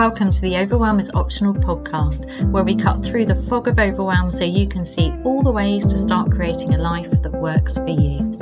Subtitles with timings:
[0.00, 4.30] Welcome to the Overwhelm is Optional podcast, where we cut through the fog of overwhelm
[4.30, 7.86] so you can see all the ways to start creating a life that works for
[7.86, 8.38] you.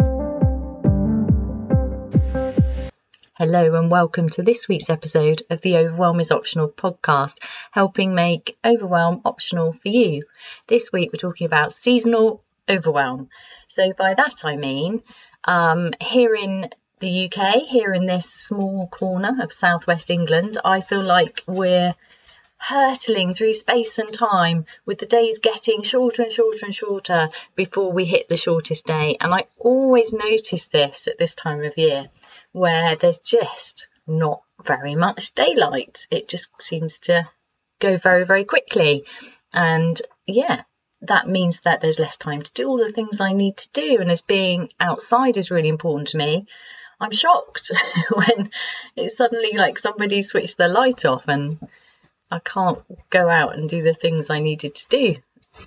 [3.36, 7.38] Hello, and welcome to this week's episode of the Overwhelm is Optional podcast,
[7.72, 10.22] helping make overwhelm optional for you.
[10.68, 13.30] This week, we're talking about seasonal overwhelm.
[13.66, 15.02] So, by that I mean,
[15.42, 16.70] um, here in
[17.00, 21.94] the UK, here in this small corner of southwest England, I feel like we're
[22.58, 27.92] hurtling through space and time with the days getting shorter and shorter and shorter before
[27.92, 29.16] we hit the shortest day.
[29.20, 32.08] And I always notice this at this time of year
[32.52, 36.06] where there's just not very much daylight.
[36.10, 37.28] It just seems to
[37.78, 39.04] go very, very quickly.
[39.52, 40.62] And yeah,
[41.02, 43.98] that means that there's less time to do all the things I need to do.
[44.00, 46.46] And as being outside is really important to me,
[47.00, 47.70] I'm shocked
[48.12, 48.50] when
[48.96, 51.58] it's suddenly like somebody switched the light off and
[52.30, 55.16] I can't go out and do the things I needed to do.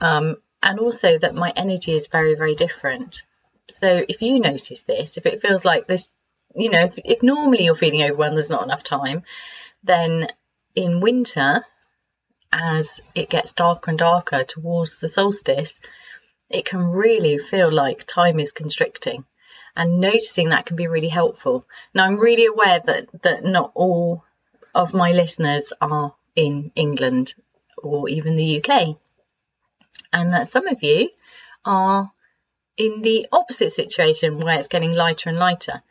[0.02, 3.24] Um, and also that my energy is very, very different.
[3.70, 6.10] So if you notice this, if it feels like this,
[6.56, 9.24] you know, if, if normally you're feeling overwhelmed, there's not enough time,
[9.84, 10.28] then
[10.76, 11.66] in winter,
[12.52, 15.80] as it gets darker and darker towards the solstice,
[16.50, 19.24] it can really feel like time is constricting
[19.76, 21.66] and noticing that can be really helpful.
[21.94, 24.24] Now, I'm really aware that, that not all
[24.74, 27.34] of my listeners are in England
[27.78, 28.98] or even the UK,
[30.14, 31.10] and that some of you
[31.66, 32.12] are
[32.78, 35.82] in the opposite situation where it's getting lighter and lighter.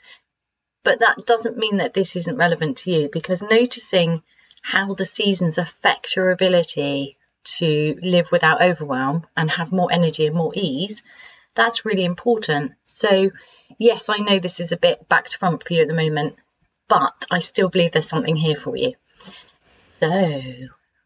[0.83, 4.23] But that doesn't mean that this isn't relevant to you because noticing
[4.63, 10.37] how the seasons affect your ability to live without overwhelm and have more energy and
[10.37, 11.03] more ease,
[11.55, 12.73] that's really important.
[12.85, 13.31] So
[13.81, 16.37] yes, I know this is a bit back to front for you at the moment,
[16.89, 18.95] but I still believe there's something here for you.
[19.99, 20.53] So,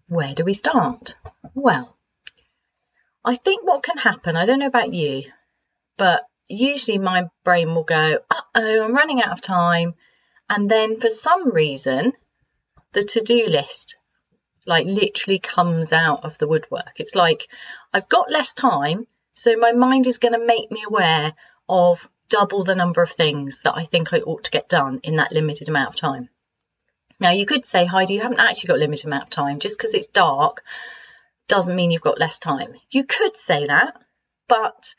[0.08, 1.14] where do we start?
[1.54, 1.96] Well,
[3.24, 5.32] I think what can happen, I don't know about you,
[5.96, 9.94] but usually my brain will go, uh oh, I'm running out of time.
[10.50, 12.12] And then for some reason,
[12.92, 13.96] the to do list
[14.66, 16.92] like literally comes out of the woodwork.
[16.96, 17.48] It's like
[17.92, 21.34] I've got less time, so my mind is going to make me aware
[21.68, 25.16] of double the number of things that I think I ought to get done in
[25.16, 26.28] that limited amount of time.
[27.20, 29.60] Now, you could say, Heidi, you haven't actually got a limited amount of time.
[29.60, 30.62] Just because it's dark
[31.46, 32.74] doesn't mean you've got less time.
[32.90, 34.00] You could say that,
[34.48, 34.94] but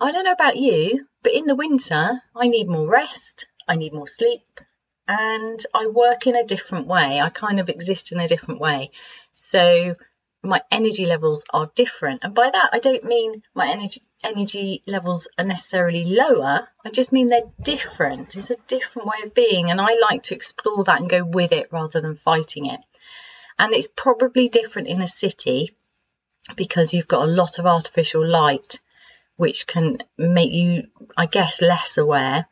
[0.00, 3.92] I don't know about you, but in the winter, I need more rest, I need
[3.92, 4.60] more sleep,
[5.06, 7.20] and I work in a different way.
[7.20, 8.92] I kind of exist in a different way.
[9.32, 9.96] So
[10.42, 12.20] my energy levels are different.
[12.22, 16.68] And by that, I don't mean my energy energy levels are necessarily lower.
[16.84, 18.36] I just mean they're different.
[18.36, 19.70] It's a different way of being.
[19.70, 22.80] And I like to explore that and go with it rather than fighting it.
[23.58, 25.74] And it's probably different in a city
[26.56, 28.80] because you've got a lot of artificial light,
[29.36, 32.46] which can make you, I guess, less aware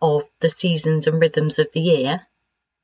[0.00, 2.26] of the seasons and rhythms of the year.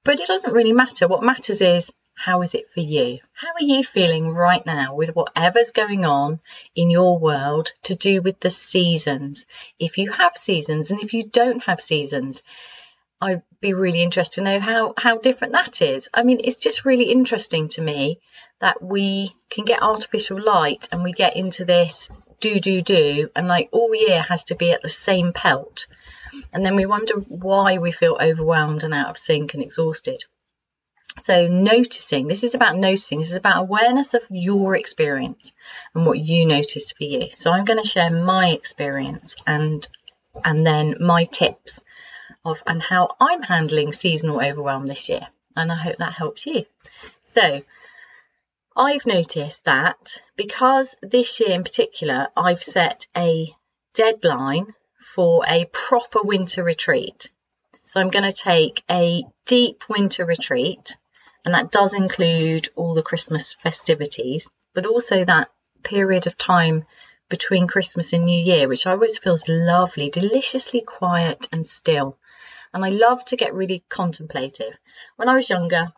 [0.05, 1.09] But it doesn't really matter.
[1.09, 1.93] What matters is
[2.25, 3.19] how is it for you?
[3.33, 6.41] How are you feeling right now with whatever's going on
[6.75, 9.47] in your world to do with the seasons?
[9.79, 12.43] If you have seasons and if you don't have seasons,
[13.23, 16.11] I'd be really interested to know how, how different that is.
[16.13, 18.21] I mean, it's just really interesting to me
[18.61, 22.11] that we can get artificial light and we get into this
[22.41, 25.87] do, do, do, and like all year has to be at the same pelt.
[26.53, 30.25] And then we wonder why we feel overwhelmed and out of sync and exhausted.
[31.23, 35.53] So, noticing this is about noticing, this is about awareness of your experience
[35.95, 37.29] and what you noticed for you.
[37.35, 39.87] So, I'm going to share my experience and
[40.45, 41.81] and then my tips
[42.45, 45.27] of and how I'm handling seasonal overwhelm this year.
[45.55, 46.65] And I hope that helps you.
[47.25, 47.63] So,
[48.77, 53.55] I've noticed that because this year in particular, I've set a
[53.93, 54.75] deadline
[55.15, 57.29] for a proper winter retreat.
[57.85, 60.97] So I'm going to take a deep winter retreat,
[61.45, 65.51] and that does include all the Christmas festivities, but also that
[65.83, 66.85] period of time
[67.29, 72.19] between Christmas and New Year, which always feels lovely, deliciously quiet and still.
[72.75, 74.77] And I love to get really contemplative.
[75.17, 75.93] When I was younger,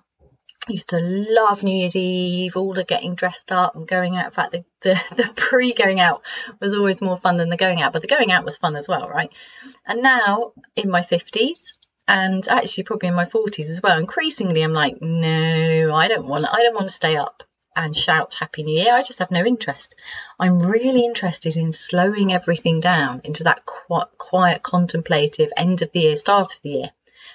[0.69, 4.27] I used to love New Year's Eve, all the getting dressed up and going out.
[4.27, 6.23] In fact, the, the, the pre going out
[6.61, 8.87] was always more fun than the going out, but the going out was fun as
[8.87, 9.33] well, right?
[9.87, 11.73] And now in my 50s,
[12.13, 16.45] and actually probably in my 40s as well, increasingly I'm like, no, I don't want,
[16.45, 17.43] I don't want to stay up
[17.75, 18.93] and shout Happy New Year.
[18.93, 19.97] I just have no interest.
[20.39, 26.17] I'm really interested in slowing everything down into that quiet, contemplative end of the year,
[26.17, 26.91] start of the year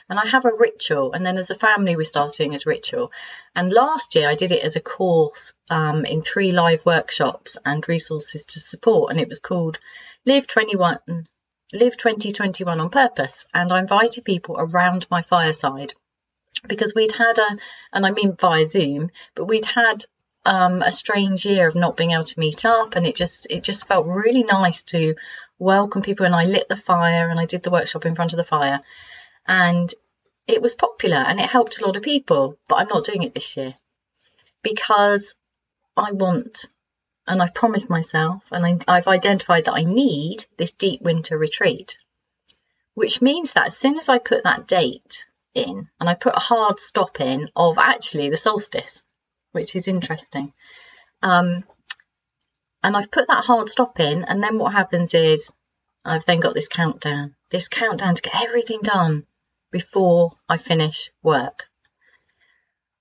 [0.09, 3.11] And I have a ritual, and then as a family, we start doing as ritual.
[3.55, 7.89] And last year, I did it as a course um, in three live workshops and
[7.89, 9.79] resources to support, and it was called
[10.23, 10.99] Live 21,
[11.73, 13.45] Live 2021 on Purpose.
[13.53, 15.93] And I invited people around my fireside
[16.67, 17.57] because we'd had a,
[17.91, 20.05] and I mean via Zoom, but we'd had
[20.45, 23.63] um, a strange year of not being able to meet up, and it just it
[23.63, 25.15] just felt really nice to
[25.59, 26.25] welcome people.
[26.25, 28.81] And I lit the fire, and I did the workshop in front of the fire,
[29.45, 29.93] and
[30.47, 32.57] it was popular and it helped a lot of people.
[32.67, 33.75] But I'm not doing it this year
[34.63, 35.35] because
[35.95, 36.67] I want,
[37.27, 41.97] and I've promised myself, and I, I've identified that I need this deep winter retreat,
[42.93, 46.39] which means that as soon as I put that date in and I put a
[46.39, 49.03] hard stop in of actually the solstice,
[49.51, 50.53] which is interesting.
[51.21, 51.65] Um,
[52.81, 55.51] and I've put that hard stop in, and then what happens is
[56.05, 59.25] I've then got this countdown, this countdown to get everything done
[59.71, 61.65] before I finish work.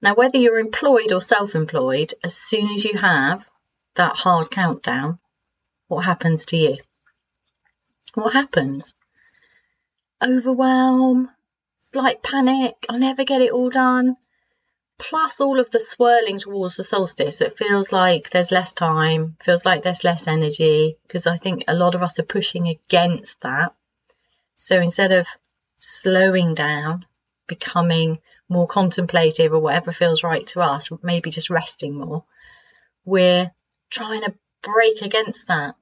[0.03, 3.47] Now, whether you're employed or self employed, as soon as you have
[3.97, 5.19] that hard countdown,
[5.89, 6.79] what happens to you?
[8.15, 8.95] What happens?
[10.23, 11.31] Overwhelm,
[11.93, 14.17] slight panic, I'll never get it all done.
[14.99, 19.37] Plus all of the swirling towards the solstice, so it feels like there's less time,
[19.45, 23.43] feels like there's less energy, because I think a lot of us are pushing against
[23.43, 23.75] that.
[24.57, 25.27] So instead of
[25.77, 27.05] slowing down,
[27.47, 32.25] becoming more contemplative or whatever feels right to us, maybe just resting more,
[33.05, 33.53] we're
[33.91, 35.77] trying to break against that.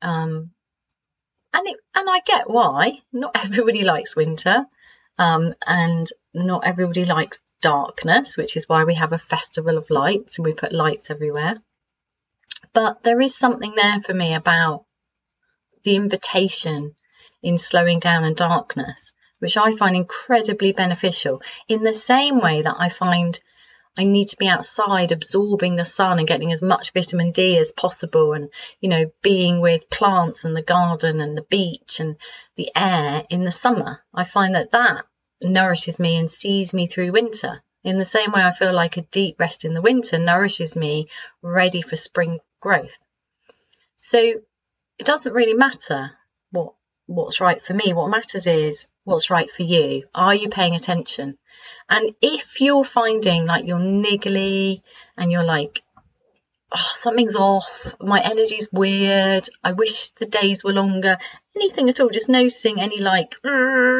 [0.00, 0.50] Um,
[1.54, 3.00] and it, and I get why.
[3.12, 4.66] Not everybody likes winter.
[5.18, 10.38] Um, and not everybody likes darkness, which is why we have a festival of lights
[10.38, 11.60] and we put lights everywhere.
[12.72, 14.84] But there is something there for me about
[15.84, 16.94] the invitation
[17.42, 22.76] in slowing down and darkness, which I find incredibly beneficial in the same way that
[22.78, 23.38] I find
[23.96, 27.72] I need to be outside absorbing the sun and getting as much vitamin D as
[27.72, 28.48] possible and,
[28.80, 32.16] you know, being with plants and the garden and the beach and
[32.56, 34.02] the air in the summer.
[34.14, 35.04] I find that that
[35.42, 37.62] nourishes me and sees me through winter.
[37.84, 41.08] In the same way, I feel like a deep rest in the winter nourishes me
[41.42, 42.98] ready for spring growth.
[43.98, 46.12] So it doesn't really matter
[46.50, 46.74] what
[47.06, 47.92] what's right for me.
[47.92, 50.04] What matters is what's right for you.
[50.14, 51.38] Are you paying attention?
[51.88, 54.82] And if you're finding like you're niggly
[55.16, 55.82] and you're like,
[56.74, 61.18] oh, something's off, my energy's weird, I wish the days were longer,
[61.54, 63.34] anything at all, just noticing any like,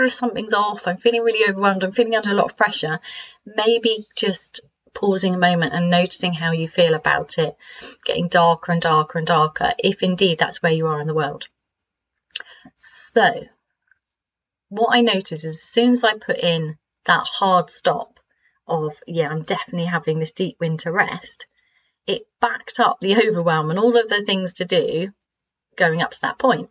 [0.08, 3.00] something's off, I'm feeling really overwhelmed, I'm feeling under a lot of pressure,
[3.44, 4.60] maybe just
[4.94, 7.56] pausing a moment and noticing how you feel about it
[8.04, 11.48] getting darker and darker and darker, if indeed that's where you are in the world.
[12.76, 13.48] So,
[14.72, 18.18] what I notice is as soon as I put in that hard stop
[18.66, 21.46] of, yeah, I'm definitely having this deep winter rest,
[22.06, 25.12] it backed up the overwhelm and all of the things to do
[25.76, 26.70] going up to that point.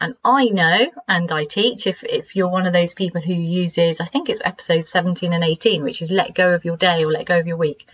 [0.00, 4.00] And I know, and I teach, if, if you're one of those people who uses,
[4.00, 7.12] I think it's episodes 17 and 18, which is let go of your day or
[7.12, 7.86] let go of your week.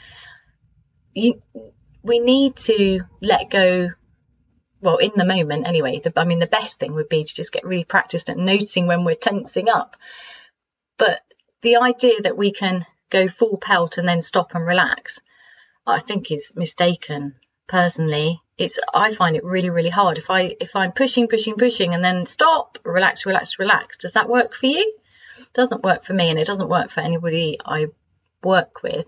[1.13, 1.43] You,
[2.03, 3.91] we need to let go,
[4.87, 5.99] well, in the moment anyway.
[5.99, 8.87] The, I mean, the best thing would be to just get really practiced at noticing
[8.87, 9.97] when we're tensing up.
[10.97, 11.21] But
[11.63, 15.21] the idea that we can go full pelt and then stop and relax,
[15.85, 17.35] I think is mistaken
[17.67, 18.41] personally.
[18.57, 20.19] It's I find it really, really hard.
[20.19, 24.29] If I if I'm pushing, pushing, pushing and then stop, relax, relax, relax, does that
[24.29, 24.95] work for you?
[25.41, 27.87] It doesn't work for me and it doesn't work for anybody I
[28.45, 29.07] work with.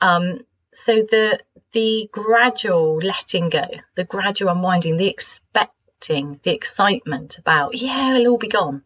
[0.00, 1.40] Um, so the
[1.72, 8.38] the gradual letting go, the gradual unwinding, the expecting, the excitement about, yeah, it'll all
[8.38, 8.82] be gone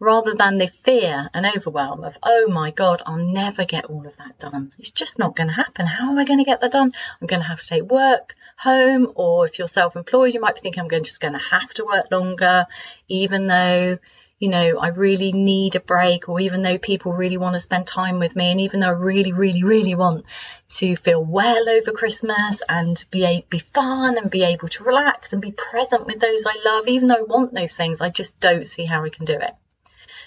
[0.00, 4.16] rather than the fear and overwhelm of, oh my God, I'll never get all of
[4.16, 4.72] that done.
[4.78, 5.86] It's just not going to happen.
[5.86, 6.92] How am I going to get that done?
[7.20, 10.54] I'm going to have to take work home, or if you're self employed, you might
[10.54, 12.66] be thinking, I'm just going to have to work longer,
[13.08, 13.98] even though.
[14.40, 17.86] You know, I really need a break, or even though people really want to spend
[17.86, 20.24] time with me, and even though I really, really, really want
[20.70, 25.42] to feel well over Christmas and be be fun and be able to relax and
[25.42, 28.66] be present with those I love, even though I want those things, I just don't
[28.66, 29.54] see how I can do it.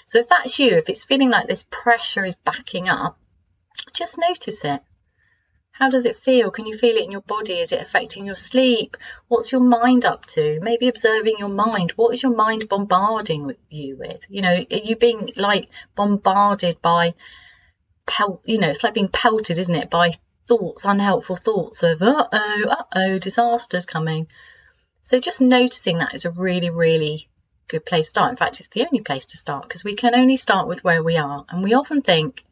[0.06, 3.18] So if that's you, if it's feeling like this pressure is backing up,
[3.94, 4.84] just notice it.
[5.74, 6.52] How does it feel?
[6.52, 7.60] Can you feel it in your body?
[7.60, 8.96] Is it affecting your sleep?
[9.28, 10.60] What's your mind up to?
[10.62, 11.92] Maybe observing your mind.
[11.96, 14.24] What is your mind bombarding you with?
[14.30, 17.16] You know, are you being like bombarded by?
[18.46, 19.90] You know, it's like being pelted, isn't it?
[19.90, 20.12] By
[20.48, 24.28] thoughts, unhelpful thoughts of uh oh, uh oh, disasters coming.
[25.02, 27.30] So just noticing that is a really, really
[27.68, 28.30] good place to start.
[28.30, 31.02] In fact, it's the only place to start because we can only start with where
[31.02, 31.46] we are.
[31.50, 32.46] And we often think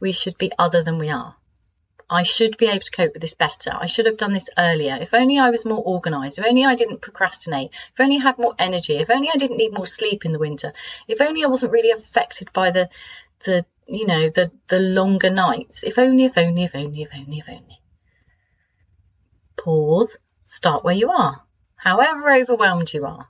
[0.00, 1.36] we should be other than we are.
[2.08, 3.72] I should be able to cope with this better.
[3.72, 4.98] I should have done this earlier.
[5.00, 6.38] If only I was more organised.
[6.38, 7.70] If only I didn't procrastinate.
[7.92, 8.96] If only I had more energy.
[8.96, 10.72] If only I didn't need more sleep in the winter.
[11.08, 12.90] If only I wasn't really affected by the,
[13.44, 15.84] the you know, the the longer nights.
[15.84, 17.80] If only, if only, if only, if only, if only.
[19.56, 20.18] Pause.
[20.46, 21.42] Start where you are.
[21.76, 23.28] However overwhelmed you are,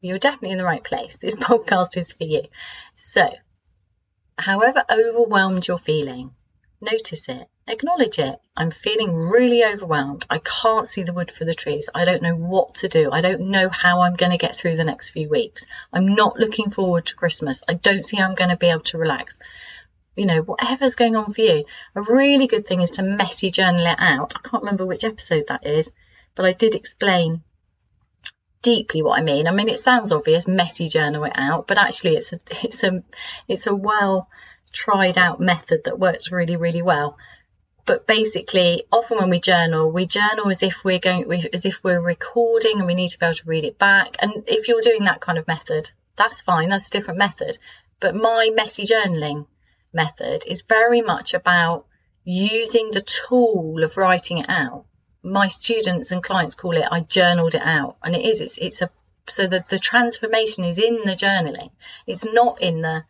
[0.00, 1.18] you're definitely in the right place.
[1.18, 2.42] This podcast is for you.
[2.94, 3.28] So,
[4.36, 6.34] however overwhelmed you're feeling,
[6.80, 8.38] notice it, acknowledge it.
[8.56, 10.26] I'm feeling really overwhelmed.
[10.30, 11.88] I can't see the wood for the trees.
[11.94, 13.10] I don't know what to do.
[13.10, 15.66] I don't know how I'm going to get through the next few weeks.
[15.92, 17.62] I'm not looking forward to Christmas.
[17.68, 19.38] I don't see how I'm going to be able to relax.
[20.16, 21.64] You know, whatever's going on for you.
[21.94, 24.34] A really good thing is to messy journal it out.
[24.36, 25.92] I can't remember which episode that is,
[26.34, 27.42] but I did explain
[28.62, 29.46] deeply what I mean.
[29.46, 33.02] I mean, it sounds obvious, messy journal it out, but actually, it's a it's a
[33.48, 34.28] it's a well
[34.72, 37.16] tried out method that works really really well.
[37.86, 42.00] But basically, often when we journal, we journal as if we're going as if we're
[42.00, 44.16] recording, and we need to be able to read it back.
[44.20, 46.68] And if you're doing that kind of method, that's fine.
[46.68, 47.58] That's a different method.
[47.98, 49.46] But my messy journaling
[49.92, 51.86] method is very much about
[52.24, 54.84] using the tool of writing it out
[55.22, 58.82] my students and clients call it I journaled it out and it is it's it's
[58.82, 58.90] a
[59.28, 61.70] so the, the transformation is in the journaling
[62.06, 63.04] it's not in the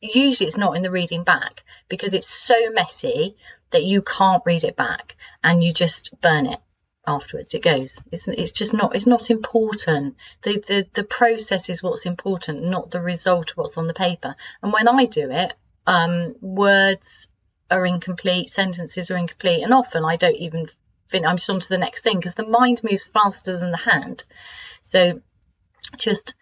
[0.00, 3.36] usually it's not in the reading back because it's so messy
[3.72, 6.60] that you can't read it back and you just burn it
[7.06, 7.54] afterwards.
[7.54, 8.00] It goes.
[8.12, 10.16] It's, it's just not it's not important.
[10.42, 14.36] The, the the process is what's important not the result of what's on the paper.
[14.62, 15.54] And when i do it
[15.86, 17.28] um, words
[17.70, 20.68] are incomplete sentences are incomplete and often i don't even
[21.08, 23.76] think I'm just on to the next thing because the mind moves faster than the
[23.76, 24.24] hand.
[24.82, 25.20] So
[25.96, 26.34] just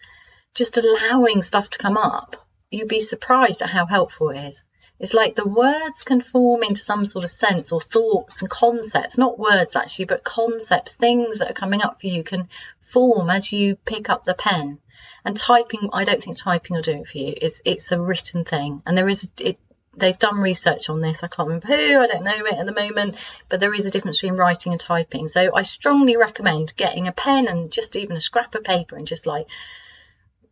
[0.54, 2.45] just allowing stuff to come up,
[2.76, 4.62] you'd be surprised at how helpful it is.
[4.98, 9.18] It's like the words can form into some sort of sense or thoughts and concepts,
[9.18, 12.48] not words actually, but concepts, things that are coming up for you can
[12.80, 14.78] form as you pick up the pen.
[15.24, 17.34] And typing, I don't think typing will do it for you.
[17.36, 19.58] It's it's a written thing, and there is it
[19.96, 21.22] they've done research on this.
[21.22, 23.16] I can't remember who, I don't know it at the moment,
[23.48, 25.26] but there is a difference between writing and typing.
[25.26, 29.06] So I strongly recommend getting a pen and just even a scrap of paper and
[29.06, 29.46] just like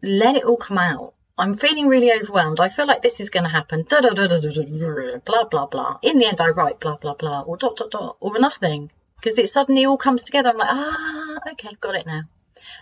[0.03, 1.15] let it all come out.
[1.37, 2.61] I'm feeling really overwhelmed.
[2.61, 3.85] I feel like this is going to happen.
[3.89, 5.99] Da, da, da, da, da, da, blah, blah, blah.
[6.03, 8.93] In the end, I write blah, blah, blah, or dot, dot, dot, or nothing.
[9.17, 10.51] Because it suddenly all comes together.
[10.51, 12.23] I'm like, ah, okay, got it now.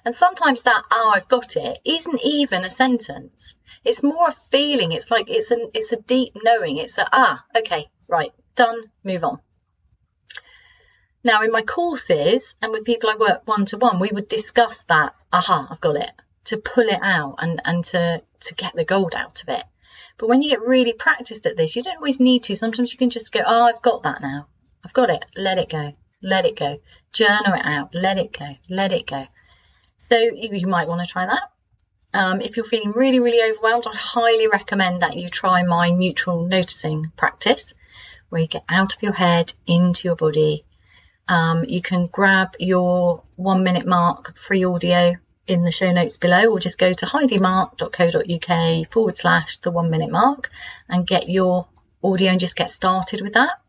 [0.04, 3.56] And sometimes that, oh, I've got it, isn't even a sentence.
[3.84, 4.92] It's more a feeling.
[4.92, 6.76] It's like it's an it's a deep knowing.
[6.76, 9.40] It's a ah, okay, right, done, move on.
[11.24, 14.82] Now, in my courses and with people I work one to one, we would discuss
[14.84, 16.10] that, aha, I've got it,
[16.44, 19.64] to pull it out and, and to, to get the gold out of it.
[20.18, 22.56] But when you get really practiced at this, you don't always need to.
[22.56, 24.46] Sometimes you can just go, oh, I've got that now.
[24.84, 25.24] I've got it.
[25.36, 25.94] Let it go.
[26.22, 26.80] Let it go.
[27.12, 27.94] Journal it out.
[27.94, 28.56] Let it go.
[28.68, 29.26] Let it go.
[30.08, 31.42] So you, you might want to try that.
[32.14, 36.46] Um, if you're feeling really, really overwhelmed, I highly recommend that you try my neutral
[36.46, 37.72] noticing practice,
[38.28, 40.64] where you get out of your head into your body.
[41.26, 45.14] Um, you can grab your one minute mark free audio
[45.46, 50.10] in the show notes below, or just go to heidimark.co.uk forward slash the one minute
[50.10, 50.50] mark
[50.88, 51.66] and get your
[52.02, 53.60] audio and just get started with that.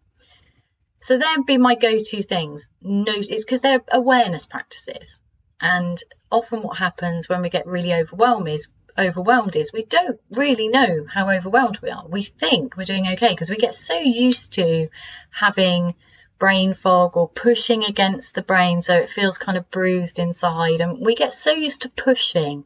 [0.99, 2.69] So there'd be my go-to things.
[2.81, 5.19] No, it's because they're awareness practices.
[5.59, 5.97] And
[6.31, 11.05] often what happens when we get really overwhelmed is overwhelmed is we don't really know
[11.11, 12.05] how overwhelmed we are.
[12.07, 14.89] We think we're doing okay because we get so used to
[15.31, 15.95] having
[16.39, 20.99] brain fog or pushing against the brain so it feels kind of bruised inside and
[20.99, 22.65] we get so used to pushing.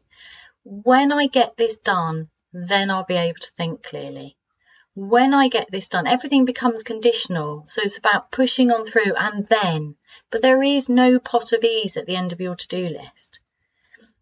[0.63, 4.37] When I get this done, then I'll be able to think clearly.
[4.95, 7.63] When I get this done, everything becomes conditional.
[7.67, 9.95] So it's about pushing on through and then
[10.29, 13.39] but there is no pot of ease at the end of your to do list.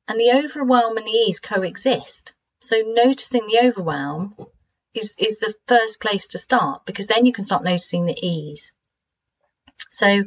[0.07, 2.33] And the overwhelm and the ease coexist.
[2.59, 4.35] So noticing the overwhelm
[4.93, 8.71] is, is the first place to start because then you can start noticing the ease.
[9.89, 10.23] So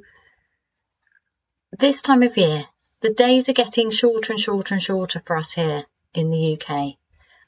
[1.79, 2.65] this time of year,
[3.01, 6.97] the days are getting shorter and shorter and shorter for us here in the UK.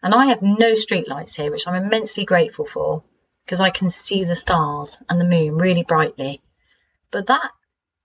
[0.03, 3.03] And I have no streetlights here, which I'm immensely grateful for
[3.45, 6.41] because I can see the stars and the moon really brightly.
[7.11, 7.51] But that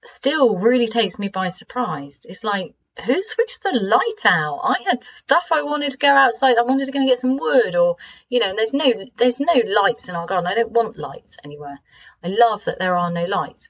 [0.03, 2.21] still really takes me by surprise.
[2.25, 2.73] It's like,
[3.03, 4.61] who switched the light out?
[4.63, 6.57] I had stuff I wanted to go outside.
[6.57, 7.97] I wanted to go and get some wood, or
[8.29, 8.85] you know, there's no
[9.17, 10.47] there's no lights in our garden.
[10.47, 11.79] I don't want lights anywhere.
[12.23, 13.69] I love that there are no lights.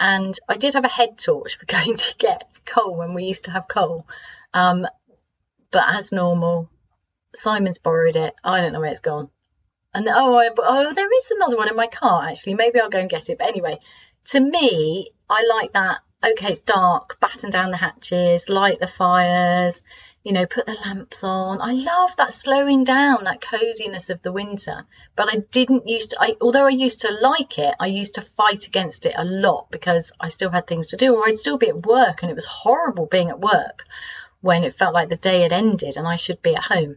[0.00, 3.44] And I did have a head torch for going to get coal when we used
[3.44, 4.06] to have coal.
[4.52, 4.86] Um,
[5.70, 6.70] But as normal,
[7.34, 8.34] Simon's borrowed it.
[8.42, 9.28] I don't know where it's gone.
[9.92, 12.54] And oh, I, oh, there is another one in my car actually.
[12.54, 13.38] Maybe I'll go and get it.
[13.38, 13.78] But anyway,
[14.30, 16.00] to me, I like that.
[16.24, 17.18] Okay, it's dark.
[17.20, 19.82] Batten down the hatches, light the fires.
[20.22, 21.60] You know, put the lamps on.
[21.60, 24.86] I love that slowing down, that coziness of the winter.
[25.16, 26.22] But I didn't used to.
[26.22, 29.70] I, although I used to like it, I used to fight against it a lot
[29.70, 32.34] because I still had things to do, or I'd still be at work, and it
[32.34, 33.84] was horrible being at work
[34.40, 36.96] when it felt like the day had ended and I should be at home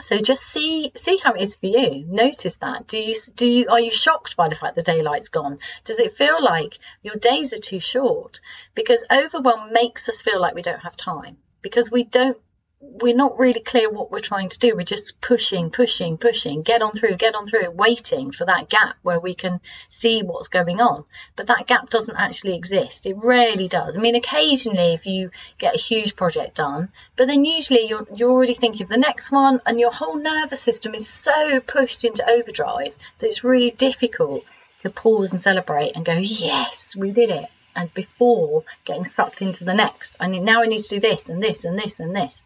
[0.00, 2.04] so just see see how it is for you.
[2.06, 2.86] Notice that.
[2.86, 5.58] Do you do you are you shocked by the fact the daylight's gone?
[5.84, 8.40] Does it feel like your days are too short?
[8.74, 11.38] Because overwhelm makes us feel like we don't have time.
[11.62, 12.38] Because we don't
[12.80, 14.74] we're not really clear what we're trying to do.
[14.74, 18.96] We're just pushing, pushing, pushing, get on through, get on through, waiting for that gap
[19.02, 21.04] where we can see what's going on.
[21.36, 23.06] But that gap doesn't actually exist.
[23.06, 23.96] It rarely does.
[23.96, 28.30] I mean, occasionally if you get a huge project done, but then usually you're, you're
[28.30, 32.28] already thinking of the next one and your whole nervous system is so pushed into
[32.28, 34.44] overdrive that it's really difficult
[34.80, 37.46] to pause and celebrate and go, yes, we did it.
[37.74, 41.28] And before getting sucked into the next, I need, now I need to do this
[41.28, 42.42] and this and this and this.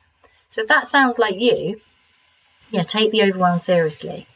[0.51, 1.81] So if that sounds like you,
[2.71, 4.27] yeah, take the overwhelm seriously.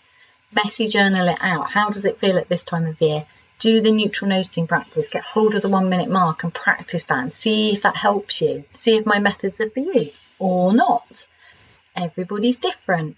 [0.53, 1.71] Messy journal it out.
[1.71, 3.27] How does it feel at this time of year?
[3.59, 5.09] Do the neutral noticing practice.
[5.09, 8.41] Get hold of the one minute mark and practice that and see if that helps
[8.41, 8.65] you.
[8.71, 11.27] See if my methods are for you or not.
[11.97, 13.17] Everybody's different.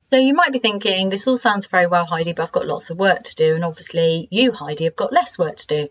[0.00, 2.90] So you might be thinking, this all sounds very well, Heidi, but I've got lots
[2.90, 3.54] of work to do.
[3.54, 5.88] And obviously, you, Heidi, have got less work to do.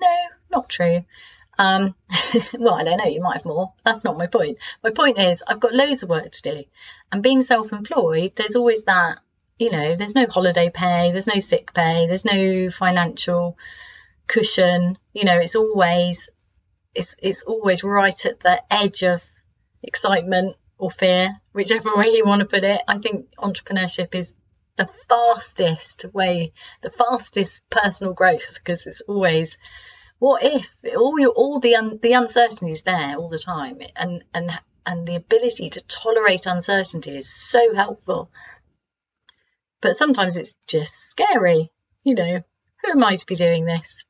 [0.00, 0.16] No,
[0.50, 1.04] not true.
[1.58, 1.94] Um,
[2.54, 3.72] well, I don't know, you might have more.
[3.84, 4.58] That's not my point.
[4.82, 6.64] My point is, I've got loads of work to do.
[7.10, 9.18] And being self employed, there's always that,
[9.58, 13.58] you know, there's no holiday pay, there's no sick pay, there's no financial
[14.28, 14.96] cushion.
[15.12, 16.28] You know, it's always,
[16.94, 19.22] it's, it's always right at the edge of
[19.82, 22.80] excitement or fear, whichever way you want to put it.
[22.86, 24.32] I think entrepreneurship is
[24.76, 29.58] the fastest way, the fastest personal growth because it's always
[30.18, 34.50] what if all all the un, the uncertainty is there all the time and and
[34.84, 38.30] and the ability to tolerate uncertainty is so helpful.
[39.80, 41.70] But sometimes it's just scary
[42.02, 42.42] you know
[42.82, 44.04] who am i to be doing this?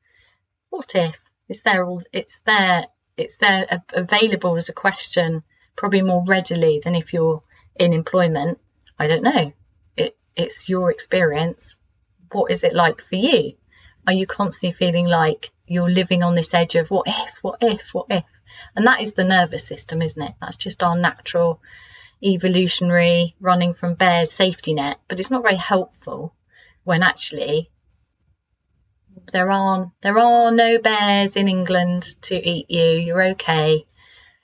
[0.69, 1.17] What if?
[1.47, 2.85] It's there all it's there
[3.17, 5.43] it's there available as a question
[5.75, 7.43] probably more readily than if you're
[7.75, 8.59] in employment.
[8.97, 9.53] I don't know.
[9.95, 11.75] It it's your experience.
[12.31, 13.53] What is it like for you?
[14.07, 17.93] Are you constantly feeling like you're living on this edge of what if, what if,
[17.93, 18.25] what if?
[18.75, 20.33] And that is the nervous system, isn't it?
[20.41, 21.61] That's just our natural
[22.23, 26.33] evolutionary running from bears safety net, but it's not very helpful
[26.83, 27.69] when actually
[29.31, 32.99] there are there are no bears in England to eat you.
[32.99, 33.85] You're okay.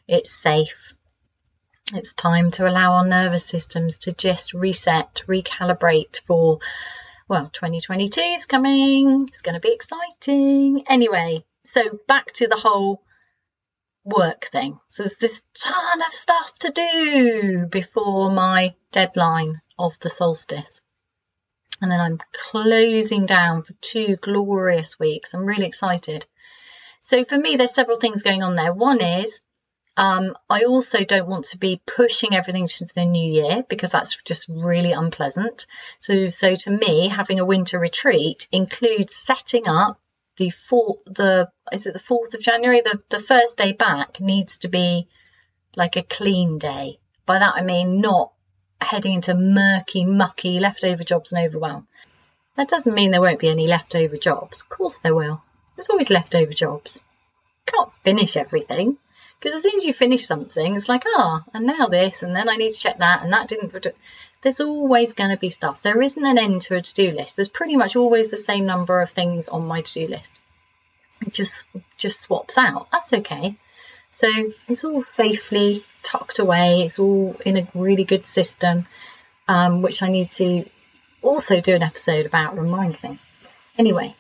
[0.08, 0.94] It's safe.
[1.94, 6.60] It's time to allow our nervous systems to just reset, recalibrate for
[7.28, 9.28] well, 2022 is coming.
[9.30, 10.84] It's going to be exciting.
[10.88, 13.02] Anyway, so back to the whole
[14.04, 14.80] work thing.
[14.90, 20.82] So there's this ton of stuff to do before my deadline of the solstice.
[21.82, 25.34] And then I'm closing down for two glorious weeks.
[25.34, 26.26] I'm really excited.
[27.02, 28.74] So for me, there's several things going on there.
[28.74, 29.42] One is
[29.98, 34.22] um, I also don't want to be pushing everything to the new year because that's
[34.24, 35.66] just really unpleasant.
[36.00, 40.00] So, so to me, having a winter retreat includes setting up
[40.38, 42.82] the fourth, the is it the fourth of January?
[42.82, 45.08] The the first day back needs to be
[45.78, 47.00] like a clean day.
[47.26, 48.34] By that I mean not
[48.82, 51.88] heading into murky, mucky leftover jobs and overwhelm.
[52.58, 54.62] That doesn't mean there won't be any leftover jobs.
[54.62, 55.42] Of course there will.
[55.76, 57.02] There's always leftover jobs.
[57.68, 58.98] You Can't finish everything.
[59.40, 62.36] Because as soon as you finish something, it's like, ah, oh, and now this, and
[62.36, 63.74] then I need to check that, and that didn't.
[64.42, 65.82] There's always going to be stuff.
[65.82, 67.36] There isn't an end to a to do list.
[67.36, 70.40] There's pretty much always the same number of things on my to do list.
[71.22, 71.64] It just
[71.98, 72.88] just swaps out.
[72.92, 73.58] That's okay.
[74.12, 74.30] So
[74.68, 76.84] it's all safely tucked away.
[76.84, 78.88] It's all in a really good system,
[79.48, 80.70] um, which I need to
[81.22, 83.20] also do an episode about reminding.
[83.78, 84.16] Anyway,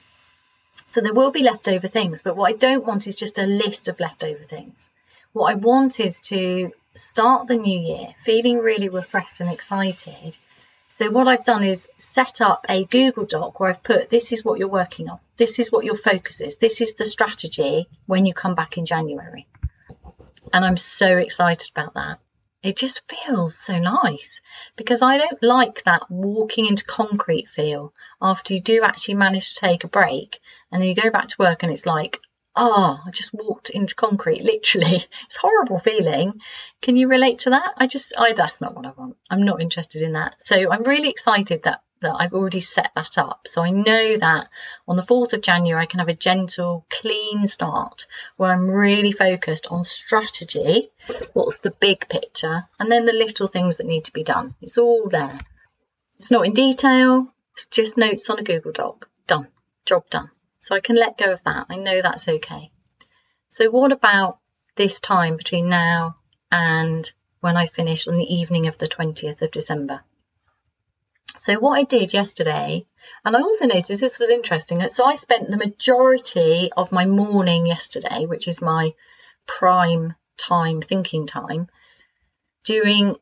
[0.90, 3.88] so there will be leftover things, but what I don't want is just a list
[3.88, 4.90] of leftover things.
[5.36, 10.38] What I want is to start the new year feeling really refreshed and excited.
[10.88, 14.46] So what I've done is set up a Google Doc where I've put this is
[14.46, 15.20] what you're working on.
[15.36, 16.56] This is what your focus is.
[16.56, 19.46] This is the strategy when you come back in January.
[20.54, 22.20] And I'm so excited about that.
[22.64, 24.40] It just feels so nice
[24.78, 29.60] because I don't like that walking into concrete feel after you do actually manage to
[29.60, 30.40] take a break
[30.72, 32.22] and then you go back to work and it's like,
[32.56, 35.04] oh, I just walked into concrete, literally.
[35.26, 36.40] It's horrible feeling.
[36.82, 37.74] Can you relate to that?
[37.78, 39.18] I just, I, that's not what I want.
[39.30, 40.36] I'm not interested in that.
[40.40, 43.48] So I'm really excited that, that I've already set that up.
[43.48, 44.48] So I know that
[44.88, 48.06] on the 4th of January, I can have a gentle, clean start
[48.38, 50.92] where I'm really focused on strategy.
[51.34, 52.68] What's the big picture?
[52.80, 54.56] And then the little things that need to be done.
[54.62, 55.40] It's all there.
[56.20, 57.34] It's not in detail.
[57.54, 59.10] It's just notes on a Google Doc.
[59.28, 59.48] Done.
[59.86, 60.30] Job done.
[60.66, 61.68] So I can let go of that.
[61.70, 62.72] I know that's okay.
[63.52, 64.40] So, what about
[64.76, 66.16] this time between now
[66.52, 70.02] and when I finish on the evening of the 20th of December?
[71.38, 72.88] So, what I did yesterday,
[73.24, 74.82] and I also noticed this was interesting.
[74.90, 78.96] So, I spent the majority of my morning yesterday, which is my
[79.46, 81.70] prime time thinking time,
[82.64, 83.16] doing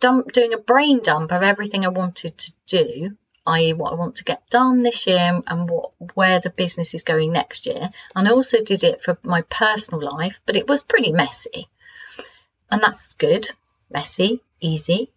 [0.00, 3.16] dump doing a brain dump of everything I wanted to do
[3.48, 7.04] i.e., what I want to get done this year and what where the business is
[7.04, 7.90] going next year.
[8.14, 11.68] And I also did it for my personal life, but it was pretty messy.
[12.70, 13.50] And that's good.
[13.90, 15.10] Messy, easy,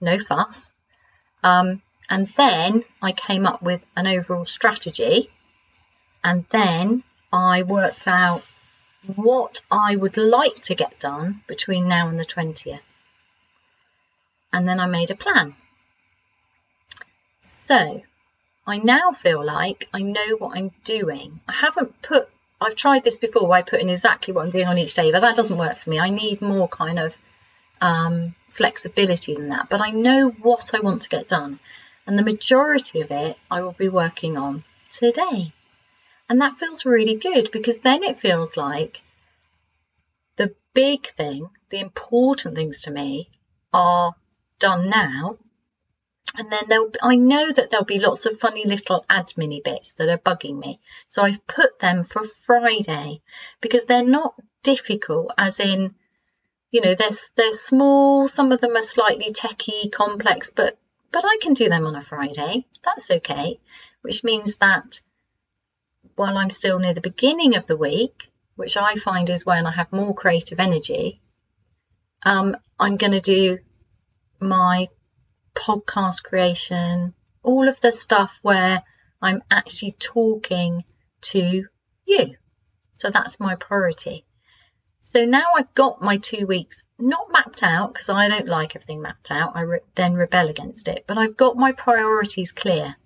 [0.00, 0.72] no fuss.
[1.42, 5.30] Um, and then I came up with an overall strategy.
[6.22, 8.42] And then I worked out
[9.16, 12.80] what I would like to get done between now and the 20th.
[14.52, 15.56] And then I made a plan.
[17.72, 18.02] So
[18.66, 21.40] I now feel like I know what I'm doing.
[21.48, 22.28] I haven't put,
[22.60, 25.10] I've tried this before where I put in exactly what I'm doing on each day,
[25.10, 25.98] but that doesn't work for me.
[25.98, 27.14] I need more kind of
[27.80, 29.70] um, flexibility than that.
[29.70, 31.60] But I know what I want to get done.
[32.06, 35.54] And the majority of it I will be working on today.
[36.28, 39.00] And that feels really good because then it feels like
[40.36, 43.30] the big thing, the important things to me
[43.72, 44.14] are
[44.58, 45.38] done now
[46.36, 50.08] and then there'll, I know that there'll be lots of funny little admin bits that
[50.08, 50.80] are bugging me.
[51.08, 53.20] So I've put them for Friday
[53.60, 55.94] because they're not difficult, as in,
[56.70, 60.78] you know, they're, they're small, some of them are slightly techy, complex, but,
[61.10, 62.66] but I can do them on a Friday.
[62.82, 63.60] That's okay.
[64.00, 65.00] Which means that
[66.16, 69.72] while I'm still near the beginning of the week, which I find is when I
[69.72, 71.20] have more creative energy,
[72.24, 73.58] um, I'm going to do
[74.40, 74.88] my
[75.54, 78.82] podcast creation, all of the stuff where
[79.20, 80.84] I'm actually talking
[81.22, 81.66] to
[82.04, 82.36] you.
[82.94, 84.24] So that's my priority.
[85.02, 89.02] So now I've got my two weeks not mapped out because I don't like everything
[89.02, 89.52] mapped out.
[89.54, 92.96] I re- then rebel against it, but I've got my priorities clear.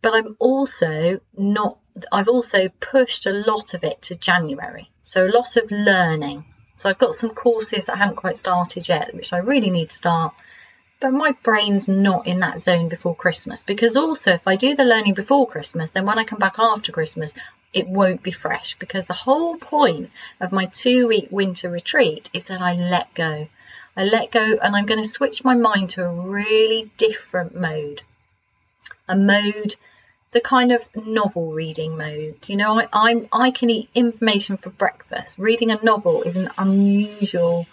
[0.00, 1.78] But I'm also not,
[2.10, 4.90] I've also pushed a lot of it to January.
[5.02, 6.46] So a lot of learning.
[6.76, 9.90] So I've got some courses that I haven't quite started yet, which I really need
[9.90, 10.34] to start
[11.04, 14.86] but my brain's not in that zone before Christmas because also if I do the
[14.86, 17.34] learning before Christmas, then when I come back after Christmas,
[17.74, 22.44] it won't be fresh because the whole point of my two week winter retreat is
[22.44, 23.48] that I let go.
[23.94, 28.00] I let go and I'm going to switch my mind to a really different mode.
[29.06, 29.76] A mode,
[30.30, 32.48] the kind of novel reading mode.
[32.48, 35.38] You know, I, I'm I can eat information for breakfast.
[35.38, 37.66] Reading a novel is an unusual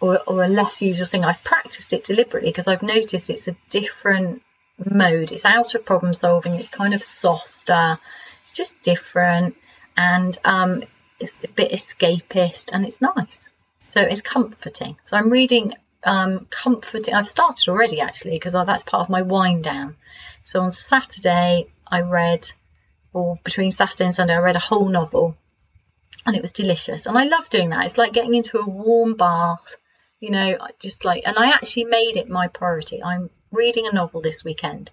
[0.00, 1.24] or, or a less usual thing.
[1.24, 4.42] I've practiced it deliberately because I've noticed it's a different
[4.84, 5.32] mode.
[5.32, 6.54] It's out of problem solving.
[6.54, 7.98] It's kind of softer.
[8.42, 9.56] It's just different,
[9.96, 10.84] and um,
[11.20, 13.50] it's a bit escapist, and it's nice.
[13.90, 14.96] So it's comforting.
[15.04, 15.72] So I'm reading
[16.04, 17.14] um, comforting.
[17.14, 19.96] I've started already actually because that's part of my wind down.
[20.42, 22.50] So on Saturday I read,
[23.12, 25.36] or between Saturday and Sunday I read a whole novel,
[26.24, 27.06] and it was delicious.
[27.06, 27.84] And I love doing that.
[27.84, 29.74] It's like getting into a warm bath
[30.20, 33.02] you know, just like, and I actually made it my priority.
[33.02, 34.90] I'm reading a novel this weekend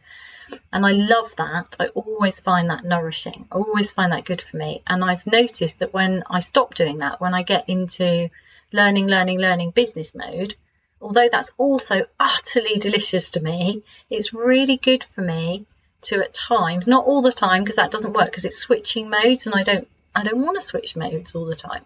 [0.72, 1.76] and I love that.
[1.80, 3.48] I always find that nourishing.
[3.52, 4.82] I always find that good for me.
[4.86, 8.30] And I've noticed that when I stop doing that, when I get into
[8.72, 10.56] learning, learning, learning business mode,
[11.02, 15.66] although that's also utterly delicious to me, it's really good for me
[16.02, 19.48] to at times, not all the time because that doesn't work because it's switching modes
[19.48, 21.84] and I don't I don't want to switch modes all the time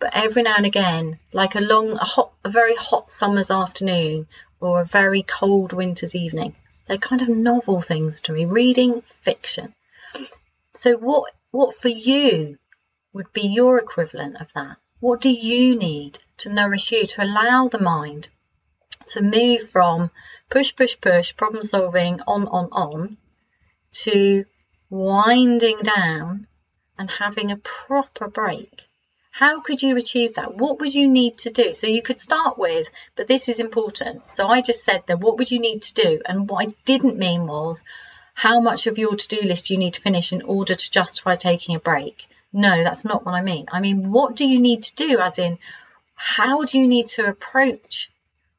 [0.00, 4.28] but every now and again, like a long, a hot, a very hot summer's afternoon
[4.60, 6.54] or a very cold winter's evening,
[6.86, 8.44] they're kind of novel things to me.
[8.44, 9.74] Reading fiction.
[10.72, 12.58] So what, what for you
[13.12, 14.76] would be your equivalent of that?
[15.00, 18.28] What do you need to nourish you to allow the mind
[19.06, 20.10] to move from
[20.48, 23.16] push, push, push, problem solving, on, on, on,
[23.92, 24.44] to
[24.90, 26.46] winding down
[26.98, 28.87] and having a proper break
[29.38, 30.56] how could you achieve that?
[30.56, 31.72] What would you need to do?
[31.72, 34.32] So you could start with, but this is important.
[34.32, 36.20] So I just said that what would you need to do?
[36.26, 37.84] And what I didn't mean was
[38.34, 41.36] how much of your to do list you need to finish in order to justify
[41.36, 42.26] taking a break.
[42.52, 43.66] No, that's not what I mean.
[43.70, 45.58] I mean, what do you need to do, as in,
[46.16, 48.10] how do you need to approach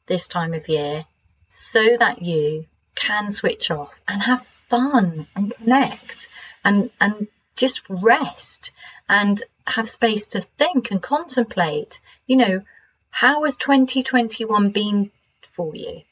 [0.05, 1.05] this time of year
[1.49, 6.29] so that you can switch off and have fun and connect
[6.63, 7.27] and, and
[7.59, 8.71] just rest
[9.07, 11.99] and have space to think and contemplate.
[12.25, 12.61] You know,
[13.09, 15.11] how has 2021 been
[15.51, 16.03] for you?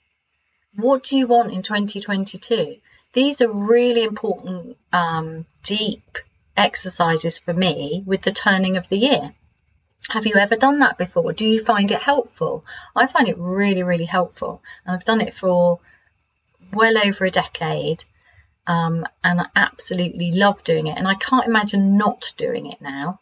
[0.76, 2.78] What do you want in 2022?
[3.14, 6.18] These are really important, um, deep
[6.56, 9.34] exercises for me with the turning of the year.
[10.10, 11.34] Have you ever done that before?
[11.34, 12.66] Do you find it helpful?
[12.96, 14.62] I find it really, really helpful.
[14.86, 15.80] And I've done it for
[16.74, 18.04] well over a decade.
[18.68, 20.98] Um, and I absolutely love doing it.
[20.98, 23.22] And I can't imagine not doing it now.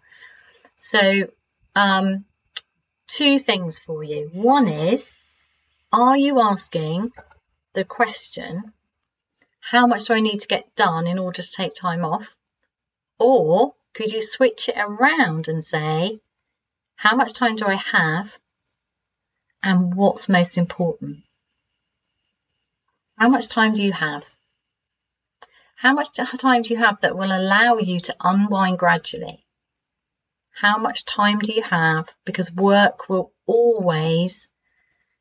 [0.78, 1.30] So,
[1.76, 2.26] um,
[3.08, 4.30] two things for you.
[4.34, 5.12] One is,
[5.92, 7.12] are you asking
[7.74, 8.74] the question,
[9.60, 12.36] how much do I need to get done in order to take time off?
[13.20, 16.20] Or could you switch it around and say,
[16.96, 18.36] how much time do I have?
[19.64, 21.24] And what's most important?
[23.18, 24.24] How much time do you have?
[25.76, 29.46] How much time do you have that will allow you to unwind gradually?
[30.52, 32.08] How much time do you have?
[32.24, 34.50] Because work will always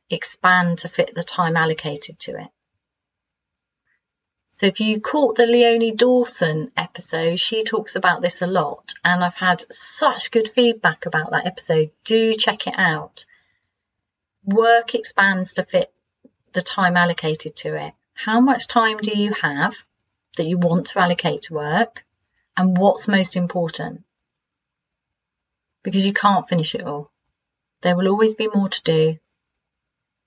[0.09, 2.51] expand to fit the time allocated to it.
[4.53, 9.25] So if you caught the Leonie Dawson episode, she talks about this a lot, and
[9.25, 11.91] I've had such good feedback about that episode.
[12.05, 13.25] Do check it out.
[14.45, 15.93] Work expands to fit
[16.53, 17.95] the time allocated to it.
[18.13, 19.75] How much time do you have
[20.37, 22.05] that you want to allocate to work?
[22.57, 24.05] And what's most important?
[25.85, 27.13] because you can't finish it all.
[27.83, 29.19] There will always be more to do.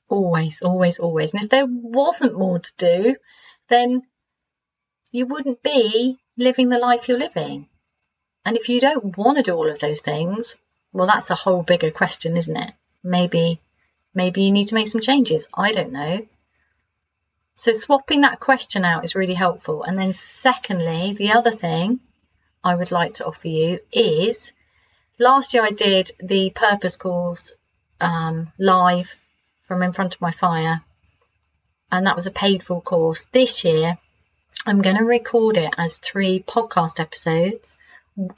[0.07, 1.33] Always, always, always.
[1.33, 3.15] And if there wasn't more to do,
[3.67, 4.03] then
[5.11, 7.67] you wouldn't be living the life you're living.
[8.45, 10.57] And if you don't want to do all of those things,
[10.93, 12.71] well, that's a whole bigger question, isn't it?
[13.03, 13.59] Maybe,
[14.13, 15.47] maybe you need to make some changes.
[15.53, 16.25] I don't know.
[17.57, 19.81] So swapping that question out is really helpful.
[19.81, 21.99] And then secondly, the other thing
[22.63, 24.53] I would like to offer you is
[25.17, 27.53] last year I did the purpose course
[27.99, 29.13] um, live
[29.67, 30.81] from in front of my fire,
[31.91, 33.25] and that was a paid for course.
[33.31, 33.97] This year,
[34.67, 37.79] I'm going to record it as three podcast episodes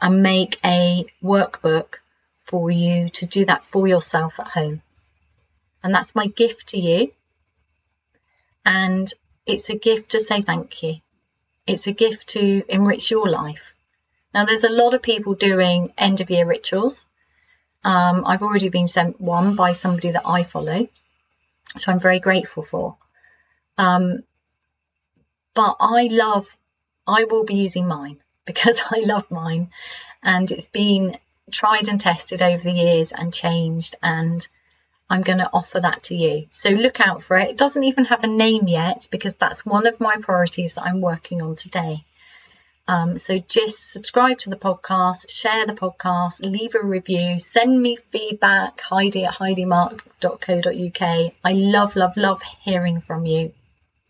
[0.01, 1.95] and make a workbook
[2.45, 4.82] for you to do that for yourself at home.
[5.84, 7.12] And that's my gift to you.
[8.69, 9.12] And
[9.47, 10.97] it's a gift to say thank you.
[11.65, 13.73] It's a gift to enrich your life.
[14.32, 17.03] Now, there's a lot of people doing end of year rituals.
[17.84, 20.88] Um, I've already been sent one by somebody that I follow,
[21.73, 22.95] which I'm very grateful for.
[23.79, 24.21] Um,
[25.55, 26.55] but I love,
[27.08, 29.71] I will be using mine because I love mine
[30.21, 31.17] and it's been
[31.51, 34.47] tried and tested over the years and changed and
[35.10, 36.48] I'm going to offer that to you.
[36.52, 37.50] So look out for it.
[37.50, 41.02] It doesn't even have a name yet because that's one of my priorities that I'm
[41.02, 42.06] working on today.
[42.88, 47.95] Um, so just subscribe to the podcast, share the podcast, leave a review, send me
[47.95, 51.34] feedback, Heidi at heidimark.co.uk.
[51.43, 53.54] I love, love, love hearing from you.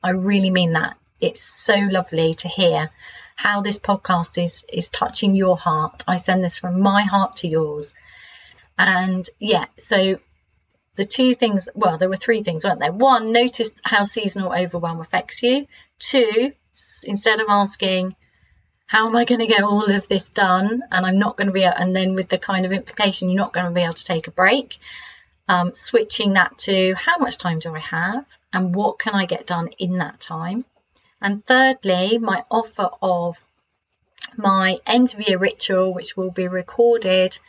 [0.02, 0.96] I really mean that.
[1.20, 2.90] It's so lovely to hear
[3.36, 6.04] how this podcast is is touching your heart.
[6.08, 7.94] I send this from my heart to yours.
[8.78, 10.20] And yeah, so
[11.00, 12.92] the two things, well, there were three things, weren't there?
[12.92, 15.66] One, notice how seasonal overwhelm affects you.
[15.98, 16.52] Two,
[17.06, 18.18] instead of asking,
[18.86, 20.84] how am I going to get all of this done?
[20.92, 23.54] And I'm not going to be, and then with the kind of implication, you're not
[23.54, 24.78] going to be able to take a break.
[25.48, 29.48] Um, switching that to how much time do I have and what can I get
[29.48, 30.66] done in that time?
[31.22, 33.38] And thirdly, my offer of
[34.36, 37.40] my end of year ritual, which will be recorded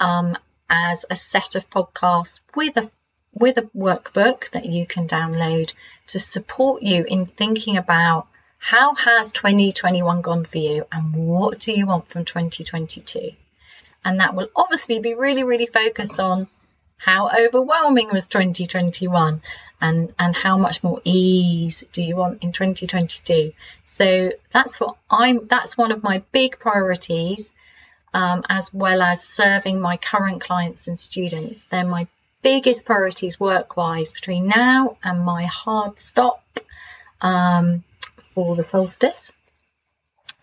[0.00, 2.90] um, as a set of podcasts with a
[3.34, 5.72] with a workbook that you can download
[6.06, 11.72] to support you in thinking about how has 2021 gone for you and what do
[11.72, 13.32] you want from 2022?
[14.04, 16.48] And that will obviously be really, really focused on
[16.96, 19.42] how overwhelming was 2021
[19.80, 23.52] and, and how much more ease do you want in 2022?
[23.84, 27.52] So that's what I'm, that's one of my big priorities,
[28.14, 31.66] um, as well as serving my current clients and students.
[31.70, 32.06] They're my
[32.40, 36.42] biggest priorities work wise between now and my hard stop.
[37.20, 37.84] Um,
[38.34, 39.32] for the solstice.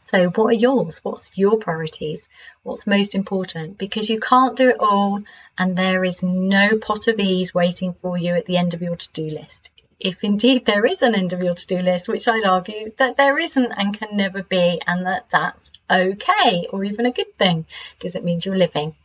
[0.06, 1.00] So, what are yours?
[1.04, 2.28] What's your priorities?
[2.64, 3.78] What's most important?
[3.78, 5.24] Because you can't do it all,
[5.58, 8.96] and there is no pot of ease waiting for you at the end of your
[8.96, 9.72] to do list.
[10.02, 13.18] If indeed there is an end of your to do list, which I'd argue that
[13.18, 17.66] there isn't and can never be, and that that's okay or even a good thing
[17.98, 18.96] because it means you're living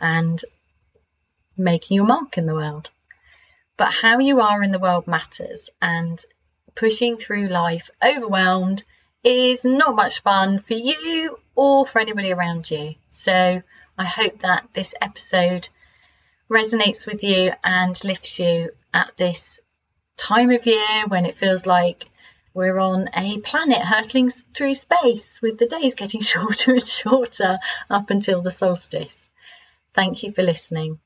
[0.00, 0.42] and
[1.56, 2.90] making your mark in the world.
[3.76, 6.22] But how you are in the world matters, and
[6.74, 8.82] pushing through life overwhelmed
[9.24, 12.94] is not much fun for you or for anybody around you.
[13.10, 13.62] So
[13.96, 15.68] I hope that this episode
[16.50, 19.60] resonates with you and lifts you at this
[20.16, 22.08] time of year when it feels like
[22.54, 28.10] we're on a planet hurtling through space with the days getting shorter and shorter up
[28.10, 29.28] until the solstice.
[29.94, 30.98] Thank you for listening.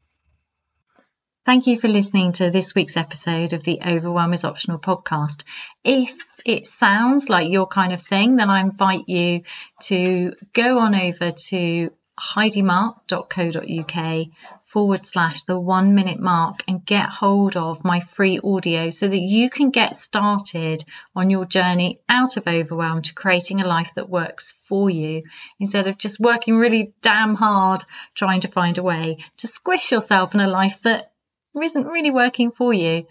[1.44, 5.44] Thank you for listening to this week's episode of the Overwhelm is Optional podcast.
[5.84, 9.42] If it sounds like your kind of thing, then I invite you
[9.82, 14.26] to go on over to heidimarke.co.uk
[14.64, 19.18] forward slash the one minute mark and get hold of my free audio so that
[19.18, 20.82] you can get started
[21.14, 25.22] on your journey out of overwhelm to creating a life that works for you
[25.60, 30.34] instead of just working really damn hard trying to find a way to squish yourself
[30.34, 31.12] in a life that
[31.62, 33.06] isn't really working for you.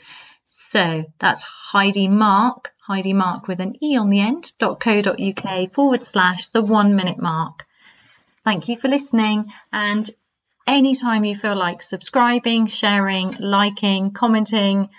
[0.46, 6.48] So that's Heidi Marke, Heidi Marke with an E on the end, .co.uk forward slash
[6.48, 7.66] the one minute mark.
[8.46, 9.52] Thank you for listening.
[9.74, 10.10] And
[10.68, 14.90] anytime you feel like subscribing, sharing, liking, commenting,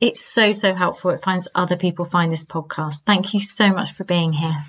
[0.00, 1.10] it's so, so helpful.
[1.10, 3.02] It finds other people find this podcast.
[3.04, 4.64] Thank you so much for being here.